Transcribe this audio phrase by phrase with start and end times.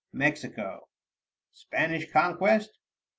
[0.13, 0.81] MEXICO.
[1.53, 2.71] Spanish Conquest.